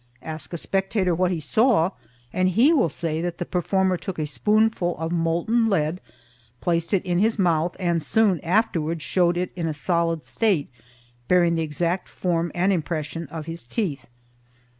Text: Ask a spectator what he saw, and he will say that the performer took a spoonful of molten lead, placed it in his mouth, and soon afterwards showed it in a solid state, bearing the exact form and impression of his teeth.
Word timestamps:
Ask 0.23 0.51
a 0.51 0.57
spectator 0.57 1.13
what 1.13 1.29
he 1.29 1.39
saw, 1.39 1.91
and 2.33 2.49
he 2.49 2.73
will 2.73 2.89
say 2.89 3.21
that 3.21 3.37
the 3.37 3.45
performer 3.45 3.97
took 3.97 4.17
a 4.17 4.25
spoonful 4.25 4.97
of 4.97 5.11
molten 5.11 5.69
lead, 5.69 6.01
placed 6.59 6.91
it 6.91 7.05
in 7.05 7.19
his 7.19 7.37
mouth, 7.37 7.75
and 7.79 8.01
soon 8.01 8.39
afterwards 8.39 9.03
showed 9.03 9.37
it 9.37 9.51
in 9.55 9.67
a 9.67 9.75
solid 9.75 10.25
state, 10.25 10.71
bearing 11.27 11.53
the 11.53 11.61
exact 11.61 12.09
form 12.09 12.51
and 12.55 12.73
impression 12.73 13.27
of 13.27 13.45
his 13.45 13.63
teeth. 13.63 14.07